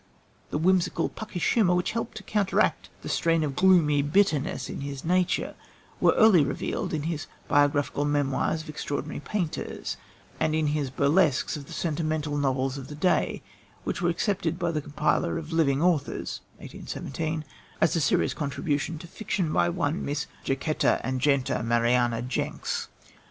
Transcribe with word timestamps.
The 0.49 0.57
whimsical, 0.57 1.09
Puckish 1.09 1.53
humour, 1.53 1.75
which 1.75 1.91
helped 1.91 2.17
to 2.17 2.23
counteract 2.23 2.89
the 3.03 3.07
strain 3.07 3.43
of 3.43 3.55
gloomy 3.55 4.01
bitterness 4.01 4.67
in 4.67 4.81
his 4.81 5.05
nature, 5.05 5.53
was 5.99 6.15
early 6.17 6.43
revealed 6.43 6.91
in 6.91 7.03
his 7.03 7.27
Biographical 7.47 8.03
Memoirs 8.03 8.63
of 8.63 8.69
Extraordinary 8.69 9.19
Painters 9.19 9.97
and 10.39 10.55
in 10.55 10.65
his 10.73 10.89
burlesques 10.89 11.55
of 11.55 11.67
the 11.67 11.71
sentimental 11.73 12.35
novels 12.35 12.79
of 12.79 12.87
the 12.87 12.95
day, 12.95 13.43
which 13.83 14.01
were 14.01 14.09
accepted 14.09 14.57
by 14.57 14.71
the 14.71 14.81
compiler 14.81 15.37
of 15.37 15.51
Living 15.53 15.83
Authors 15.83 16.41
(1817) 16.57 17.45
as 17.79 17.95
a 17.95 18.01
serious 18.01 18.33
contribution 18.33 18.97
to 18.97 19.05
fiction 19.05 19.53
by 19.53 19.69
one 19.69 20.03
Miss 20.03 20.25
Jacquetta 20.43 20.99
Agneta 21.05 21.61
Mariana 21.63 22.23
Jenks. 22.23 22.87